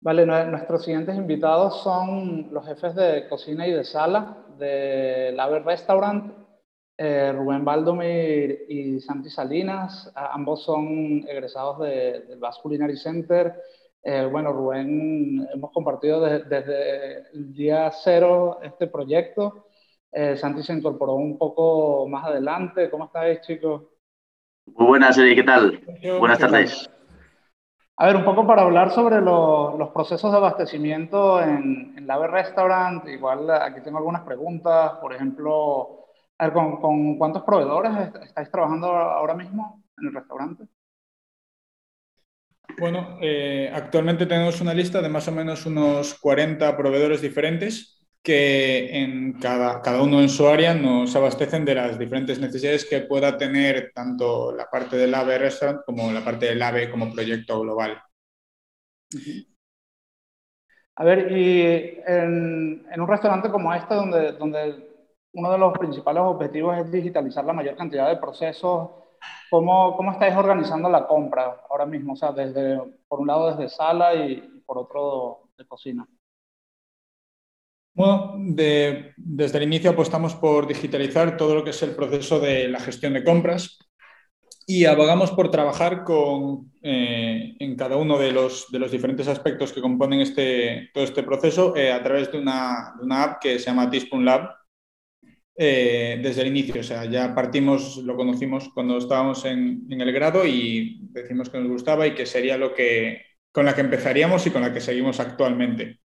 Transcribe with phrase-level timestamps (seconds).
[0.00, 6.32] Vale, nuestros siguientes invitados son los jefes de cocina y de sala de Lave Restaurant,
[6.96, 10.12] eh, Rubén Baldomir y Santi Salinas.
[10.14, 13.54] ambos son egresados del Basque Culinary Center.
[14.02, 19.66] Eh, bueno, Rubén, hemos compartido desde el día cero este proyecto.
[20.12, 22.88] Eh, Santi se incorporó un poco más adelante.
[22.88, 23.82] ¿Cómo estáis, chicos?
[24.66, 25.80] Muy buenas, ¿qué tal?
[26.18, 26.88] Buenas tardes.
[28.00, 33.04] A ver, un poco para hablar sobre los procesos de abastecimiento en, en Lave Restaurant.
[33.08, 34.92] Igual aquí tengo algunas preguntas.
[35.00, 36.06] Por ejemplo,
[36.52, 37.90] ¿con, cuántos proveedores
[38.22, 40.68] estáis trabajando ahora mismo en el restaurante?
[42.78, 47.97] Bueno, eh, actualmente tenemos una lista de más o menos unos 40 proveedores diferentes
[48.28, 53.00] que en cada, cada uno en su área nos abastecen de las diferentes necesidades que
[53.00, 57.58] pueda tener tanto la parte del AVE Restaurant como la parte del AVE como proyecto
[57.62, 57.98] global.
[60.96, 61.62] A ver, y
[62.06, 64.74] en, en, un restaurante como este, donde, donde
[65.32, 68.90] uno de los principales objetivos es digitalizar la mayor cantidad de procesos,
[69.48, 72.12] ¿cómo, cómo estáis organizando la compra ahora mismo?
[72.12, 76.06] O sea, desde, por un lado desde sala y por otro de cocina.
[77.98, 78.34] Bueno,
[79.16, 83.12] desde el inicio apostamos por digitalizar todo lo que es el proceso de la gestión
[83.14, 83.76] de compras
[84.68, 89.72] y abogamos por trabajar con, eh, en cada uno de los, de los, diferentes aspectos
[89.72, 93.66] que componen este, todo este proceso eh, a través de una, una, app que se
[93.66, 94.48] llama Teaspoon Lab
[95.56, 96.80] eh, desde el inicio.
[96.80, 101.58] O sea, ya partimos, lo conocimos cuando estábamos en, en, el grado y decimos que
[101.58, 104.80] nos gustaba y que sería lo que, con la que empezaríamos y con la que
[104.80, 105.98] seguimos actualmente.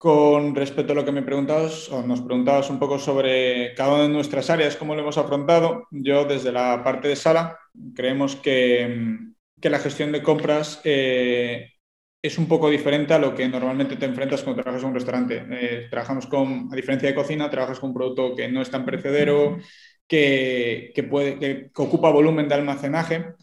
[0.00, 4.04] Con respecto a lo que me preguntabas, o nos preguntabas un poco sobre cada una
[4.04, 7.58] de nuestras áreas, cómo lo hemos afrontado, yo desde la parte de sala
[7.94, 9.18] creemos que,
[9.60, 11.72] que la gestión de compras eh,
[12.22, 15.44] es un poco diferente a lo que normalmente te enfrentas cuando trabajas en un restaurante.
[15.50, 18.86] Eh, trabajamos con, a diferencia de cocina, trabajas con un producto que no es tan
[18.86, 19.58] perecedero,
[20.06, 23.34] que, que, puede, que ocupa volumen de almacenaje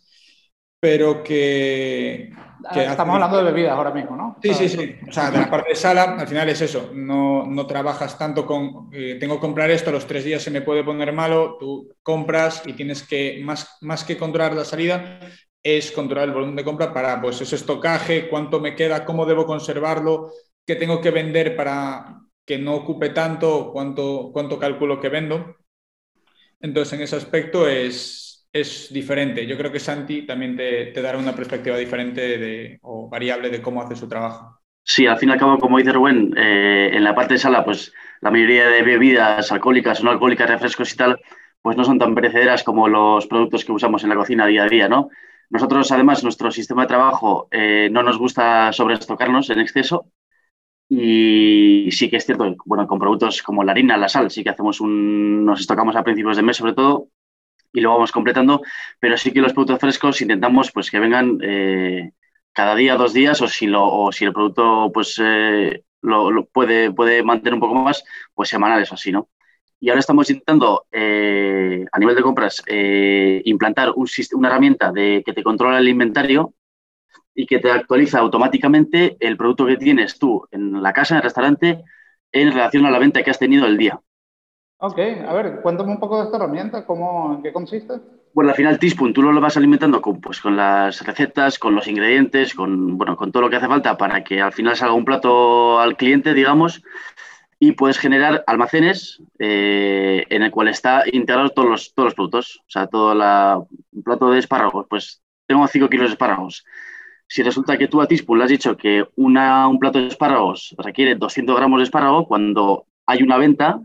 [0.80, 2.30] pero que...
[2.76, 4.38] Estamos hablando de bebidas ahora mismo, ¿no?
[4.42, 4.96] Sí, sí, sí.
[5.08, 6.92] O sea, de la parte de sala, al final es eso.
[6.94, 10.52] No, no trabajas tanto con, eh, tengo que comprar esto, a los tres días se
[10.52, 15.20] me puede poner malo, tú compras y tienes que, más, más que controlar la salida,
[15.64, 19.46] es controlar el volumen de compra para, pues, ese estocaje, cuánto me queda, cómo debo
[19.46, 20.32] conservarlo,
[20.66, 25.56] qué tengo que vender para que no ocupe tanto, cuánto, cuánto calculo que vendo.
[26.60, 28.27] Entonces, en ese aspecto es,
[28.62, 29.46] es diferente.
[29.46, 33.96] Yo creo que Santi también te, dará una perspectiva diferente o variable de cómo hace
[33.96, 34.60] su trabajo.
[34.84, 37.66] Sí, al fin y al cabo, como dice Rubén, eh, en la parte de sala,
[37.66, 41.20] pues la mayoría de bebidas alcohólicas o no alcohólicas, refrescos y tal,
[41.62, 44.70] pues no son tan perecederas como los productos que usamos en la cocina día a
[44.70, 45.10] día, ¿no?
[45.50, 50.12] Nosotros, además, nuestro sistema de trabajo eh, no nos gusta sobreestocarnos en exceso
[50.90, 54.52] y sí que es cierto, bueno, con productos como la harina, la sal, sí que
[54.52, 57.10] hacemos un, nos estocamos a principios de mes sobre todo,
[57.74, 58.62] y lo vamos completando,
[59.00, 62.12] pero sí que los productos frescos intentamos pues que vengan eh,
[62.54, 66.92] cada día, dos días, o si, lo, o si el producto pues eh, lo, puede,
[66.92, 69.30] puede mantener un poco más, pues semanales o así, ¿no?
[69.80, 72.64] Y ahora estamos intentando, eh, a nivel de compras,
[73.46, 76.56] implantar un, una herramienta de, que te controla el inventario
[77.36, 81.24] y que te actualiza automáticamente el producto que tienes tú en la casa, en el
[81.24, 81.84] restaurante,
[82.32, 84.02] en relación a la venta que has tenido el día.
[84.80, 87.94] Ok, a ver, cuéntame un poco de esta herramienta, ¿cómo, ¿en qué consiste?
[88.34, 91.88] Bueno, al final Teaspoon tú lo vas alimentando con, pues, con las recetas, con los
[91.88, 95.06] ingredientes, con, bueno, con todo lo que hace falta para que al final salga un
[95.06, 96.84] plato al cliente, digamos,
[97.58, 102.60] y puedes generar almacenes eh, en el cual está integrados todos los, todos los productos.
[102.68, 103.60] O sea, todo la,
[103.92, 106.64] un plato de espárragos, pues tengo 5 kilos de espárragos.
[107.28, 110.76] Si resulta que tú a Teaspoon le has dicho que una, un plato de espárragos
[110.78, 113.82] requiere 200 gramos de espárrago, cuando hay una venta,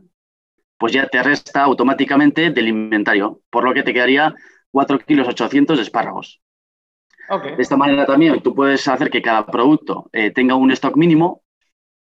[0.82, 4.34] pues ya te resta automáticamente del inventario, por lo que te quedaría
[4.72, 6.40] 4 kilos 800 de espárragos.
[7.28, 11.44] De esta manera también tú puedes hacer que cada producto eh, tenga un stock mínimo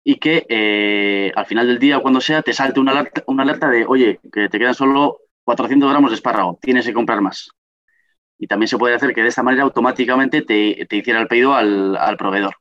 [0.02, 3.70] y que eh, al final del día, cuando sea, te salte una alerta, una alerta
[3.70, 7.48] de, oye, que te quedan solo 400 gramos de espárrago, tienes que comprar más.
[8.36, 11.96] Y también se puede hacer que de esta manera automáticamente te, hiciera el pedido al,
[11.96, 12.56] al proveedor.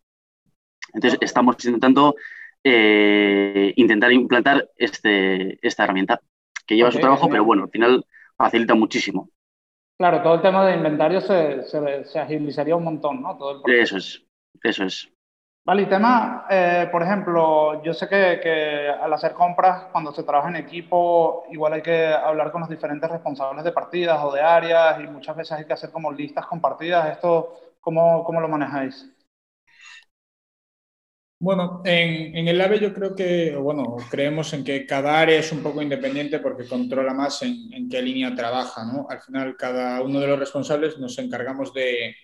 [0.94, 2.14] Entonces, estamos intentando
[2.68, 6.20] eh, intentar implantar este, esta herramienta,
[6.66, 8.04] que lleva su trabajo, pero bueno, al final
[8.36, 9.30] facilita muchísimo.
[10.00, 13.38] Claro, todo el tema de inventario se, se, agilizaría un montón, ¿no?
[13.38, 14.26] Todo eso es,
[14.64, 15.08] eso es.
[15.64, 20.24] Vale, y tema, eh, por ejemplo, yo sé que, que, al hacer compras, cuando se
[20.24, 24.42] trabaja en equipo, igual hay que hablar con los diferentes responsables de partidas o de
[24.42, 27.12] áreas y muchas veces hay que hacer como listas compartidas.
[27.12, 29.15] ¿Esto cómo, cómo lo manejáis?
[31.46, 35.62] Bueno, en, el AVE yo creo que, bueno, creemos en que cada área es un
[35.62, 39.06] poco independiente porque controla más en, qué línea trabaja, ¿no?
[39.08, 42.16] Al final, cada uno de los responsables nos encargamos de,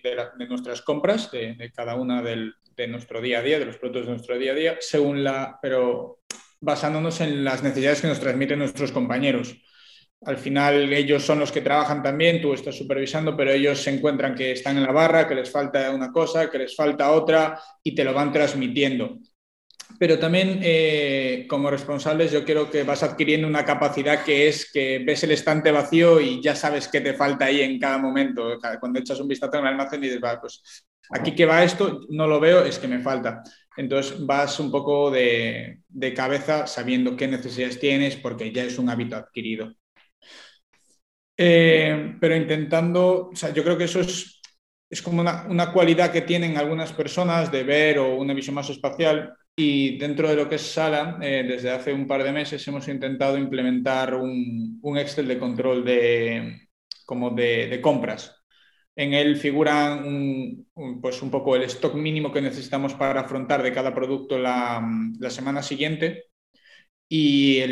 [0.48, 4.36] nuestras compras, de, cada una de nuestro día a día, de los productos de nuestro
[4.36, 6.22] día a día, según la, pero
[6.60, 9.54] basándonos en las necesidades que nos transmiten nuestros compañeros.
[10.24, 14.34] Al final ellos son los que trabajan también, tú estás supervisando, pero ellos se encuentran
[14.34, 17.94] que están en la barra, que les falta una cosa, que les falta otra y
[17.94, 19.18] te lo van transmitiendo.
[19.98, 25.00] Pero también eh, como responsables yo creo que vas adquiriendo una capacidad que es que
[25.04, 28.58] ves el estante vacío y ya sabes qué te falta ahí en cada momento.
[28.80, 32.00] Cuando echas un vistazo en el almacén y dices, va, pues aquí que va esto,
[32.10, 33.42] no lo veo, es que me falta.
[33.76, 38.88] Entonces vas un poco de, de cabeza sabiendo qué necesidades tienes porque ya es un
[38.88, 39.72] hábito adquirido.
[41.36, 44.40] Eh, pero intentando, o sea, yo creo que eso es,
[44.88, 48.68] es como una, una, cualidad que tienen algunas personas de ver o una visión más
[48.70, 52.66] espacial y dentro de lo que es Sala, eh, desde hace un par de meses
[52.68, 56.68] hemos intentado implementar un, un Excel de control de,
[57.06, 58.36] como de, de compras.
[58.94, 63.72] En él figuran un, pues un poco el stock mínimo que necesitamos para afrontar de
[63.72, 64.82] cada producto la,
[65.18, 66.31] la semana siguiente
[67.14, 67.62] y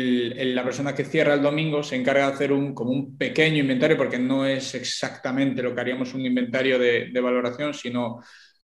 [0.53, 3.97] la persona que cierra el domingo se encarga de hacer un, como un pequeño inventario,
[3.97, 8.19] porque no es exactamente lo que haríamos un inventario de, valoración, sino,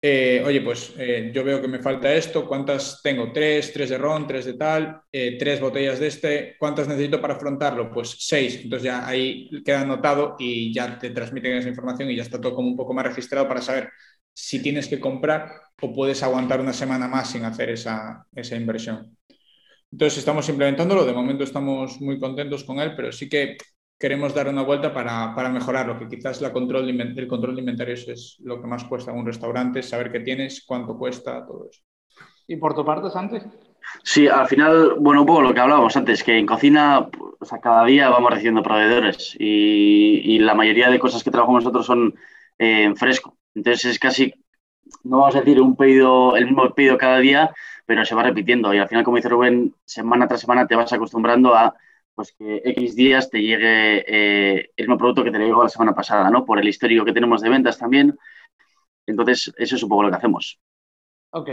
[0.02, 3.34] eh, oye, pues eh, yo veo que me falta esto, ¿cuántas tengo?
[3.34, 7.34] Tres, tres de ron, tres de tal, eh, tres botellas de este, ¿cuántas necesito para
[7.36, 7.92] afrontarlo?
[7.92, 8.62] Pues seis.
[8.64, 12.56] Entonces ya ahí queda anotado y ya te transmiten esa información y ya está todo
[12.56, 13.90] como un poco más registrado para saber
[14.34, 15.52] si tienes que comprar
[15.82, 19.18] o puedes aguantar una semana más sin hacer esa, esa inversión.
[19.94, 23.58] Entonces estamos implementándolo, de momento estamos muy contentos con él, pero sí que
[24.00, 28.08] queremos dar una vuelta para, para mejorarlo, que quizás la control el control de inventarios
[28.08, 31.82] es lo que más cuesta en un restaurante, saber qué tienes, cuánto cuesta, todo eso.
[32.48, 33.38] ¿Y por tu parte, Santi?
[34.02, 37.08] Sí, al final, bueno, un poco lo que hablábamos antes, que en cocina,
[37.40, 41.66] o sea, cada día vamos recibiendo proveedores y, y la mayoría de cosas que trabajamos
[41.66, 42.16] nosotros son
[42.58, 43.38] eh, en fresco.
[43.54, 44.34] Entonces es casi,
[45.04, 47.54] no vamos a decir un pedido, el mismo pedido cada día,
[47.86, 50.92] pero se va repitiendo y al final, como dice Rubén, semana tras semana te vas
[50.94, 51.76] acostumbrando a
[52.16, 55.94] pues, que X días te llegue eh, el mismo producto que te llegó la semana
[55.94, 56.46] pasada, ¿no?
[56.46, 58.18] Por el histórico que tenemos de ventas también.
[59.06, 60.60] Entonces, eso es un poco lo que hacemos.
[61.32, 61.50] Ok.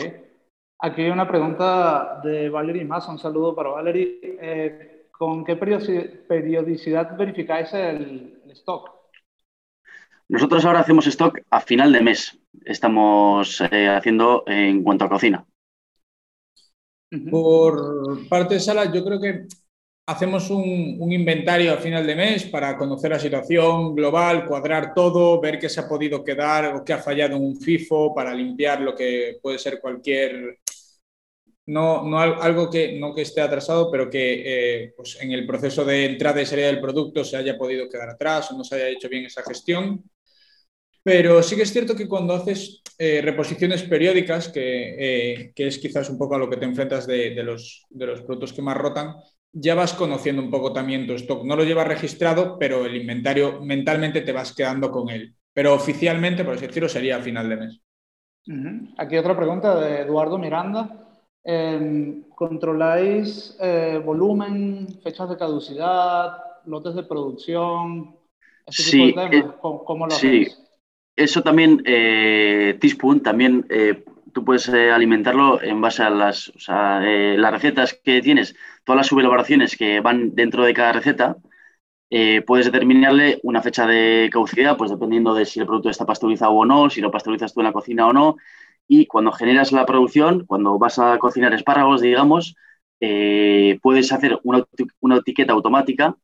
[0.79, 3.09] Aquí hay una pregunta de Valerie más.
[3.09, 4.19] Un saludo para Valerie.
[4.23, 8.91] Eh, ¿Con qué periodicidad verificáis el, el stock?
[10.29, 12.39] Nosotros ahora hacemos stock a final de mes.
[12.65, 15.45] Estamos eh, haciendo en cuanto a cocina.
[17.31, 19.47] Por parte de Sala, yo creo que
[20.07, 25.59] hacemos un, inventario a final de mes para conocer la situación global, cuadrar todo, ver
[25.59, 28.95] qué se ha podido quedar o qué ha fallado en un FIFO para limpiar lo
[28.95, 30.59] que puede ser cualquier,
[31.67, 34.43] no, no algo que no que esté atrasado, pero que
[34.85, 38.11] eh, pues en el proceso de entrada y salida del producto se haya podido quedar
[38.11, 40.03] atrás o no se haya hecho bien esa gestión.
[41.03, 46.11] Pero sí que es cierto que cuando haces eh, reposiciones periódicas, eh, que, es quizás
[46.11, 49.15] un poco a lo que te enfrentas de, los, de los productos que más rotan,
[49.53, 51.45] ya vas conociendo un poco también tu stock.
[51.45, 55.35] No lo llevas registrado, pero el inventario mentalmente te vas quedando con él.
[55.53, 57.81] Pero oficialmente, por así decirlo, sería a final de mes.
[58.99, 61.09] Aquí otra pregunta de Eduardo Miranda.
[61.43, 68.15] Em, ¿Controláis eh, volumen, fechas de caducidad, lotes de producción?
[68.69, 69.15] sí,
[69.61, 70.47] ¿Cómo, lo sí
[71.21, 77.53] eso también, eh, Teaspoon, también eh, tú puedes eh, alimentarlo en base a las, las
[77.53, 81.37] recetas que tienes, todas las subelaboraciones que van dentro de cada receta,
[82.47, 86.65] puedes determinarle una fecha de caducidad, pues dependiendo de si el producto está pasteurizado o
[86.65, 88.37] no, si lo pasteurizas tú en la cocina o no.
[88.89, 92.57] Y cuando generas la producción, cuando vas a cocinar espárragos, digamos,
[92.99, 94.65] puedes hacer una,
[95.01, 96.17] una etiqueta automática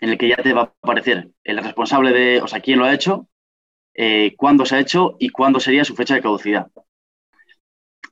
[0.00, 2.84] en la que ya te va a aparecer el responsable de, o sea, quién lo
[2.84, 3.28] ha hecho,
[4.00, 6.68] eh, cuándo se ha hecho y cuándo sería su fecha de caducidad.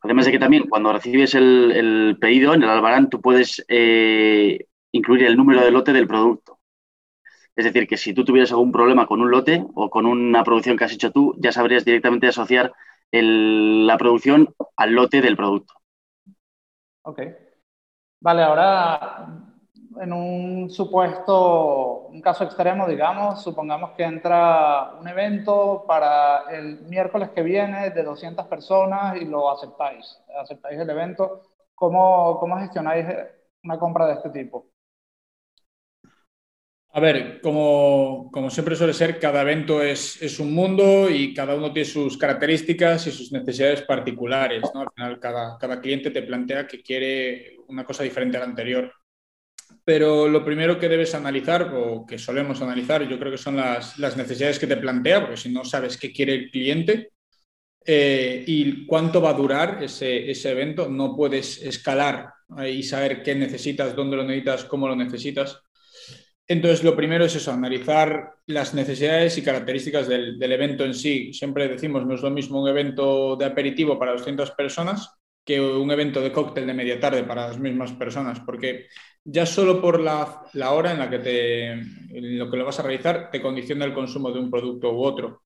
[0.03, 5.23] Además de que también cuando recibes el, pedido en el albarán, tú puedes eh, incluir
[5.23, 6.59] el número de lote del producto.
[7.55, 10.77] Es decir, que si tú tuvieras algún problema con un lote o con una producción
[10.77, 12.73] que has hecho tú, ya sabrías directamente asociar
[13.13, 15.75] la producción al lote del producto.
[17.03, 17.23] Ok.
[18.21, 19.29] Vale, ahora
[20.01, 27.31] en un supuesto, un caso extremo, digamos, supongamos que entra un evento para el miércoles
[27.35, 31.43] que viene de 200 personas y lo aceptáis, aceptáis el evento,
[31.75, 33.07] ¿cómo, cómo gestionáis
[33.65, 34.67] una compra de este tipo?
[36.97, 41.87] A ver, como, siempre suele ser, cada evento es, un mundo y cada uno tiene
[41.87, 44.63] sus características y sus necesidades particulares.
[44.73, 44.81] ¿no?
[44.81, 48.91] Al final, cada, cada cliente te plantea que quiere una cosa diferente a la anterior.
[49.85, 53.99] Pero lo primero que debes analizar, o que solemos analizar, yo creo que son las,
[53.99, 57.13] necesidades que te plantea, porque si no sabes qué quiere el cliente
[57.85, 62.33] eh, y cuánto va a durar ese, ese evento, no puedes escalar
[62.69, 65.63] y saber qué necesitas, dónde lo necesitas, cómo lo necesitas
[66.49, 71.33] entonces, lo primero es eso, analizar las necesidades y características del, evento en sí.
[71.33, 75.16] Siempre decimos, no es lo mismo un evento de aperitivo para 200 personas
[75.47, 78.89] que un evento de cóctel de media tarde para las mismas personas, porque
[79.25, 81.77] ya solo por la, hora en la que te,
[82.21, 85.45] lo que lo vas a realizar te condiciona el consumo de un producto u otro.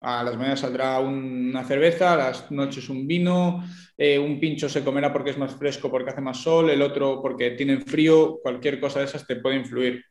[0.00, 3.64] A las mañanas saldrá una cerveza, a las noches un vino,
[3.96, 7.22] eh, un pincho se comerá porque es más fresco, porque hace más sol, el otro
[7.22, 10.04] porque tienen frío, cualquier cosa de esas te puede influir.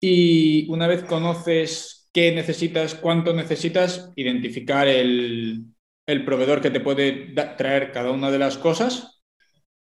[0.00, 5.64] Y una vez conoces qué necesitas, cuánto necesitas, identificar el,
[6.24, 9.22] proveedor que te puede traer cada una de las cosas,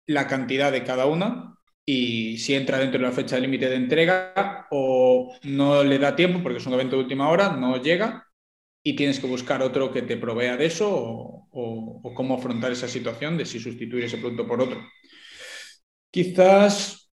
[0.06, 4.66] la cantidad de cada una y si entra dentro de la fecha límite de entrega
[4.70, 8.26] o no le da tiempo porque es un evento de última hora, no llega
[8.82, 13.36] y tienes que buscar otro que te provea de eso o, cómo afrontar esa situación
[13.36, 14.80] de si sustituir ese producto por otro.
[16.10, 17.10] Quizás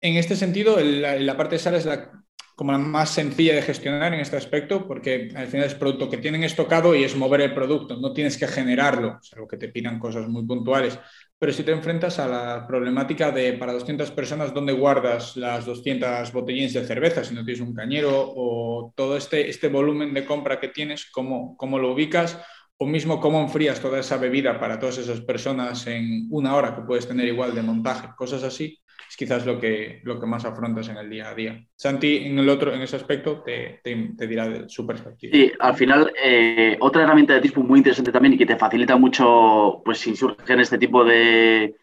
[0.00, 2.25] en este sentido, la parte de sala es la,
[2.56, 6.16] como la más sencilla de gestionar en este aspecto, porque al final es producto que
[6.16, 9.98] tienen estocado y es mover el producto, no tienes que generarlo, salvo que te pidan
[9.98, 10.98] cosas muy puntuales.
[11.38, 16.32] Pero si te enfrentas a la problemática de para 200 personas, ¿dónde guardas las 200
[16.32, 18.32] botellines de cerveza si no tienes un cañero?
[18.34, 22.38] O todo este, este volumen de compra que tienes, ¿cómo, cómo lo ubicas?
[22.78, 26.82] O mismo cómo enfrías toda esa bebida para todas esas personas en una hora que
[26.82, 28.78] puedes tener igual de montaje, cosas así
[29.16, 31.66] quizás lo que, lo que más afrontas en el día a día.
[31.74, 35.32] Santi, en el otro, en ese aspecto, te, dirá su perspectiva.
[35.34, 38.96] Sí, al final, eh, otra herramienta de TISPO muy interesante también y que te facilita
[38.96, 41.74] mucho, pues si surgen este tipo de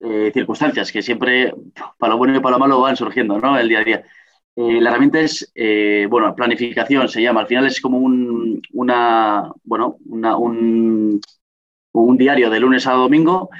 [0.00, 1.52] eh, circunstancias que siempre,
[1.98, 3.58] para lo bueno y para lo malo, van surgiendo, ¿no?
[3.58, 4.04] El día a día.
[4.56, 5.52] Eh, la herramienta es,
[6.08, 7.40] bueno, planificación se llama.
[7.40, 11.20] Al final es como un, una, bueno, un,
[11.92, 13.50] un diario de lunes a domingo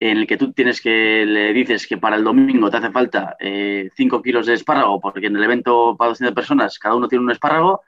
[0.00, 3.36] en el que tú tienes que le dices que para el domingo te hace falta
[3.38, 7.24] 5 eh, kilos de espárrago, porque en el evento para 200 personas cada uno tiene
[7.24, 7.82] un espárrago,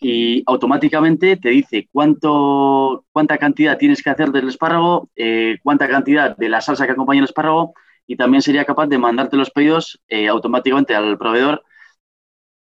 [0.00, 6.36] y automáticamente te dice cuánto, cuánta cantidad tienes que hacer del espárrago, eh, cuánta cantidad
[6.36, 7.74] de la salsa que acompaña el espárrago,
[8.06, 11.64] y también sería capaz de mandarte los pedidos eh, automáticamente al proveedor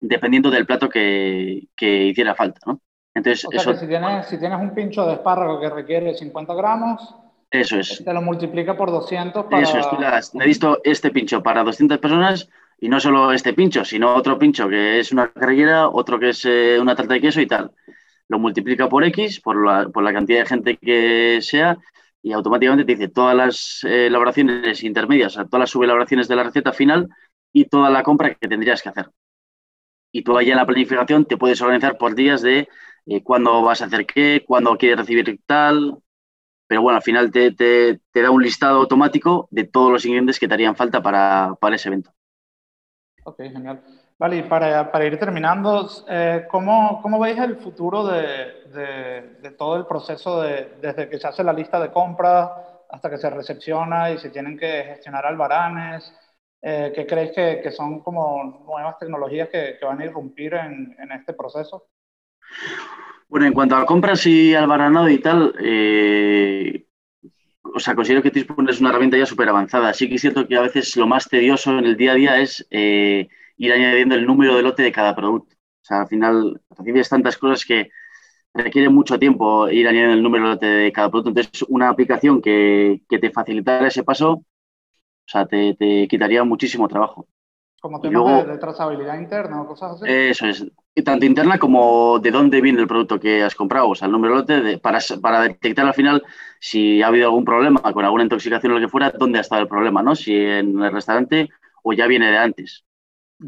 [0.00, 2.60] dependiendo del plato que, hiciera falta.
[2.66, 2.80] ¿no?
[3.14, 3.74] Entonces, eso...
[3.74, 7.14] si, tienes, si tienes un pincho de espárrago que requiere 50 gramos,
[7.50, 8.02] eso es.
[8.04, 9.62] Te lo multiplica por 200 para...
[9.62, 9.96] Eso es, tú
[10.34, 12.48] necesito este pincho para 200 personas
[12.80, 16.44] y no solo este pincho, sino otro pincho que es una carrillera, otro que es
[16.44, 17.72] eh, una tarta de queso y tal.
[18.28, 21.78] Lo multiplica por X, por la, por la cantidad de gente que sea,
[22.22, 26.72] y automáticamente te dice todas las eh, elaboraciones intermedias, todas las subelaboraciones de la receta
[26.72, 27.08] final
[27.52, 29.10] y toda la compra que tendrías que hacer.
[30.12, 32.68] Y tú allá en la planificación te puedes organizar por días de
[33.06, 35.98] eh, cuándo vas a hacer qué, cuándo quieres recibir tal,
[36.68, 40.54] pero bueno, al final te, da un listado automático de todos los ingredientes que te
[40.54, 42.12] harían falta para, ese evento.
[43.24, 43.82] Ok, genial.
[44.18, 51.08] Vale, y para, ir terminando, eh, ¿cómo, veis el futuro de, todo el proceso desde
[51.08, 52.50] que se hace la lista de compras
[52.90, 56.12] hasta que se recepciona y se tienen que gestionar albaranes?
[56.60, 61.32] Eh, ¿Qué creéis que, son como nuevas tecnologías que, van a irrumpir en, en este
[61.32, 61.86] proceso?
[63.28, 66.86] Bueno, en cuanto a compras y al baranado y tal, eh,
[67.62, 69.92] o sea, considero que Tispun es una herramienta ya súper avanzada.
[69.92, 72.40] Sí que es cierto que a veces lo más tedioso en el día a día
[72.40, 75.54] es eh, ir añadiendo el número de lote de cada producto.
[75.56, 77.90] O sea, al final recibes tantas cosas que
[78.54, 81.30] requiere mucho tiempo ir añadiendo el número de lote de cada producto.
[81.30, 84.44] Entonces, una aplicación que, te facilitara ese paso, o
[85.26, 85.76] sea, te,
[86.08, 87.28] quitaría muchísimo trabajo.
[87.80, 90.04] Como tema de, trazabilidad interna o cosas así.
[90.08, 90.66] Eso es
[91.04, 94.42] tanto interna como de dónde viene el producto que has comprado, o sea, el número
[94.42, 96.22] de lote, para, para, detectar al final
[96.60, 99.62] si ha habido algún problema con alguna intoxicación o lo que fuera, dónde ha estado
[99.62, 100.16] el problema, ¿no?
[100.16, 101.48] Si en el restaurante
[101.82, 102.84] o ya viene de antes.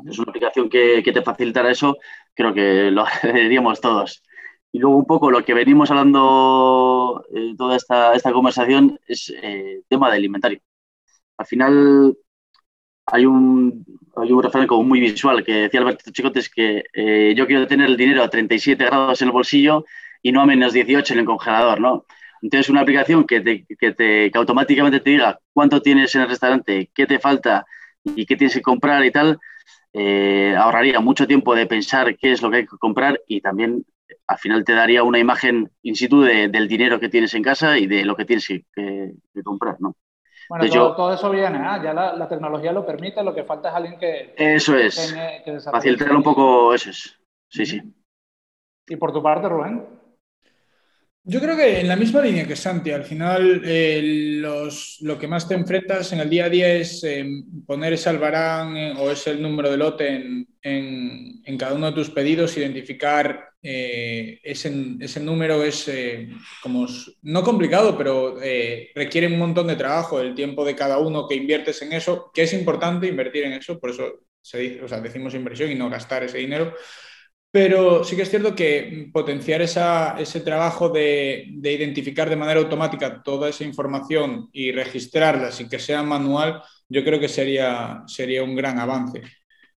[0.06, 1.96] Es una aplicación que, te facilitará eso,
[2.34, 4.22] creo que lo agradeceríamos todos.
[4.72, 9.82] Y luego un poco lo que venimos hablando eh, toda esta, esta conversación es eh,
[9.88, 10.60] tema del inventario.
[11.36, 12.16] Al final,
[13.12, 13.84] hay un,
[14.16, 17.88] hay un refrán como muy visual que decía Alberto Chicotes que eh, yo quiero tener
[17.88, 19.84] el dinero a 37 grados en el bolsillo
[20.22, 22.06] y no a menos 18 en el congelador, ¿no?
[22.42, 26.28] Entonces, una aplicación que, te, que, te, que automáticamente te diga cuánto tienes en el
[26.28, 27.66] restaurante, qué te falta
[28.04, 29.38] y qué tienes que comprar y tal,
[29.92, 33.84] eh, ahorraría mucho tiempo de pensar qué es lo que hay que comprar y también
[34.26, 37.86] al final te daría una imagen in situ del dinero que tienes en casa y
[37.86, 39.12] de lo que tienes que,
[39.44, 39.96] comprar, ¿no?
[40.50, 41.80] Bueno, todo, eso viene, ¿ah?
[41.80, 44.34] ya la, tecnología lo permite, lo que falta es alguien que...
[44.36, 45.14] Eso es,
[45.70, 47.16] facilitar un poco, eso es,
[47.48, 47.80] sí, sí.
[48.88, 49.86] ¿Y por tu parte, Rubén?
[51.22, 55.46] Yo creo que en la misma línea que Santi, al final eh, lo que más
[55.46, 57.24] te enfrentas en el día a día es eh,
[57.64, 62.10] poner ese albarán eh, o ese el número de lote en, cada uno de tus
[62.10, 65.90] pedidos, identificar ese, ese, número es
[66.62, 66.86] como
[67.22, 68.36] no complicado, pero
[68.94, 72.42] requiere un montón de trabajo, el tiempo de cada uno que inviertes en eso, que
[72.42, 75.90] es importante invertir en eso, por eso se dice, o sea, decimos inversión y no
[75.90, 76.74] gastar ese dinero
[77.50, 83.48] pero sí que es cierto que potenciar ese trabajo de, identificar de manera automática toda
[83.48, 88.78] esa información y registrarla sin que sea manual, yo creo que sería, sería un gran
[88.78, 89.22] avance.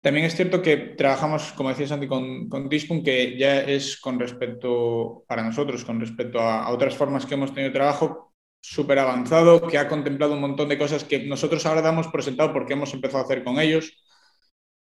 [0.00, 5.24] También es cierto que trabajamos, como decía Santi, con, con que ya es con respecto,
[5.28, 9.88] para nosotros, con respecto a, otras formas que hemos tenido trabajo, súper avanzado, que ha
[9.88, 13.24] contemplado un montón de cosas que nosotros ahora damos por sentado porque hemos empezado a
[13.26, 13.92] hacer con ellos.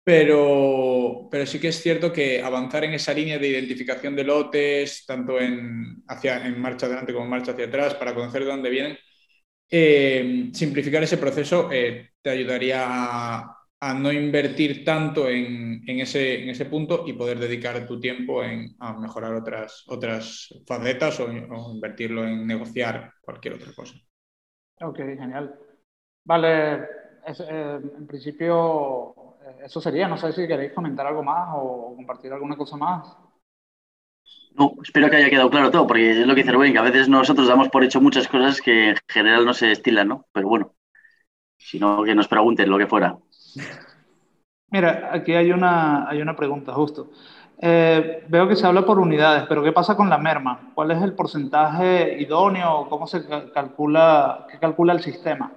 [0.05, 5.05] Pero, pero sí que es cierto que avanzar en esa línea de identificación de lotes,
[5.05, 8.69] tanto en, hacia, en marcha adelante como en marcha hacia atrás, para conocer de dónde
[8.69, 8.97] vienen,
[9.69, 16.49] eh, simplificar ese proceso eh, te ayudaría a, no invertir tanto en, en, ese, en,
[16.49, 21.29] ese, punto y poder dedicar tu tiempo en, a mejorar otras, otras facetas o,
[21.73, 23.95] invertirlo en negociar cualquier otra cosa.
[24.81, 25.55] Ok, genial.
[26.23, 29.15] Vale, eh, en principio
[29.63, 30.07] eso sería.
[30.07, 33.17] No sé si queréis comentar algo más o compartir alguna cosa más.
[34.55, 36.83] No, espero que haya quedado claro todo, porque es lo que dice Rubén, que a
[36.83, 40.27] veces nosotros damos por hecho muchas cosas que en general no se estilan, ¿no?
[40.31, 40.75] Pero bueno,
[41.57, 43.17] sino que nos pregunten lo que fuera.
[44.71, 47.11] Mira, aquí hay una, hay una pregunta justo.
[47.59, 50.71] Eh, veo que se habla por unidades, pero ¿qué pasa con la merma?
[50.73, 52.87] ¿Cuál es el porcentaje idóneo?
[52.89, 55.51] ¿Cómo se calcula, qué calcula el sistema?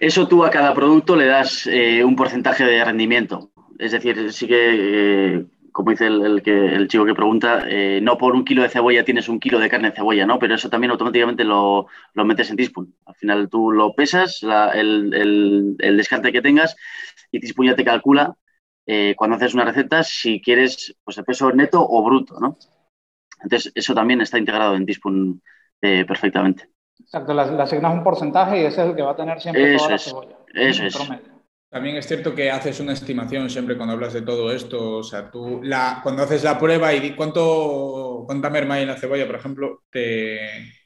[0.00, 3.50] Eso tú a cada producto le das eh, un porcentaje de rendimiento.
[3.78, 8.16] Es decir, sí que, eh, como dice el, que, el, chico que pregunta, eh, no
[8.16, 10.38] por un kilo de cebolla tienes un kilo de carne de cebolla, ¿no?
[10.38, 12.94] Pero eso también automáticamente lo, metes en Teaspoon.
[13.04, 14.40] Al final tú lo pesas,
[14.72, 16.76] el, descarte que tengas,
[17.30, 18.34] y Teaspoon ya te calcula
[19.16, 22.56] cuando haces una receta si quieres pues, el peso neto o bruto, ¿no?
[23.42, 25.42] Entonces, eso también está integrado en Teaspoon
[25.78, 26.70] perfectamente.
[26.98, 29.90] Exacto, le, asignas un porcentaje y ese es el que va a tener siempre toda
[29.90, 30.36] la cebolla.
[30.54, 30.96] Eso es.
[31.76, 34.96] También es cierto que haces una estimación siempre cuando hablas de todo esto.
[34.96, 38.96] O sea, tú la, cuando haces la prueba y cuánto, cuánta merma hay en la
[38.96, 40.38] cebolla, por ejemplo, te,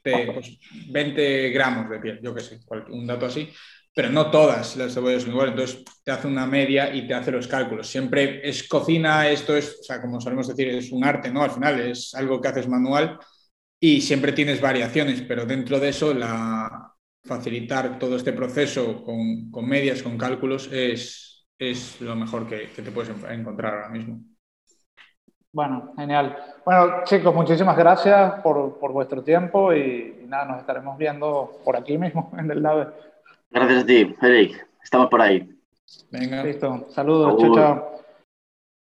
[0.02, 3.48] 20 pues, gramos de piel, yo qué sé, un dato así.
[3.94, 5.52] Pero no todas las cebollas son iguales.
[5.52, 7.86] Entonces te hace una media y te hace los cálculos.
[7.86, 11.44] Siempre es cocina, esto es, o sea, como solemos decir, es un arte, ¿no?
[11.44, 13.16] Al final es algo que haces manual
[13.78, 16.90] y siempre tienes variaciones, pero dentro de eso la,
[17.24, 22.90] facilitar todo este proceso con, con medias, con cálculos, es, es lo mejor que, te
[22.90, 24.20] puedes encontrar ahora mismo.
[25.52, 26.36] Bueno, genial.
[26.64, 31.98] Bueno, chicos, muchísimas gracias por, por vuestro tiempo y, nada, nos estaremos viendo por aquí
[31.98, 32.94] mismo en el lado.
[33.50, 34.68] Gracias a ti, Eric.
[34.82, 35.48] Estamos por ahí.
[36.10, 36.44] Venga.
[36.44, 36.86] Listo.
[36.90, 37.36] Saludos.
[37.40, 38.00] Chao, chao.